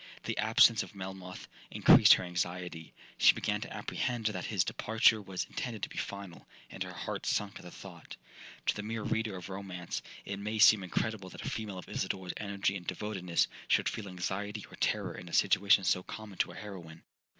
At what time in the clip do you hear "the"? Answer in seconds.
0.23-0.35, 7.61-7.69, 8.73-8.81